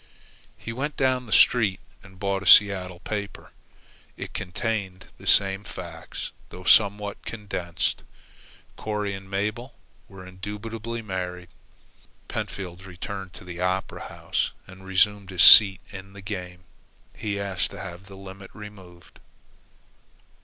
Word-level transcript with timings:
He 0.57 0.73
went 0.73 0.97
down 0.97 1.27
the 1.27 1.31
street 1.31 1.79
and 2.01 2.17
bought 2.17 2.41
a 2.41 2.47
Seattle 2.47 3.01
paper. 3.01 3.51
It 4.17 4.33
contained 4.33 5.05
the 5.19 5.27
same 5.27 5.63
facts, 5.63 6.31
though 6.49 6.63
somewhat 6.63 7.23
condensed. 7.23 8.01
Corry 8.77 9.13
and 9.13 9.29
Mabel 9.29 9.75
were 10.09 10.25
indubitably 10.25 11.03
married. 11.03 11.49
Pentfield 12.27 12.83
returned 12.87 13.33
to 13.33 13.43
the 13.43 13.59
Opera 13.61 14.07
House 14.07 14.49
and 14.65 14.85
resumed 14.87 15.29
his 15.29 15.43
seat 15.43 15.81
in 15.91 16.13
the 16.13 16.21
game. 16.21 16.63
He 17.15 17.39
asked 17.39 17.69
to 17.69 17.79
have 17.79 18.07
the 18.07 18.17
limit 18.17 18.49
removed. 18.55 19.19